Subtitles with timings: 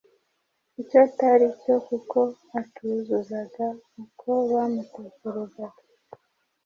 [0.81, 2.19] icyo atari cyo kuko
[2.61, 3.67] atuzuzaga
[4.03, 5.81] uko bamutekerezaga.